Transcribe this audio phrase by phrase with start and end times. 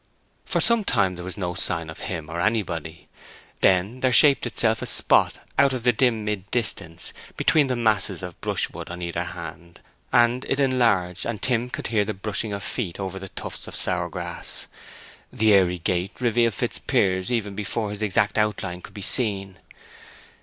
[0.45, 3.07] For some time there was no sign of him or of anybody.
[3.59, 8.23] Then there shaped itself a spot out of the dim mid distance, between the masses
[8.23, 9.79] of brushwood on either hand.
[10.11, 13.75] And it enlarged, and Tim could hear the brushing of feet over the tufts of
[13.75, 14.65] sour grass.
[15.31, 19.59] The airy gait revealed Fitzpiers even before his exact outline could be seen.